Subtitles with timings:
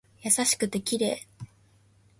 [0.23, 1.27] 優しくて綺麗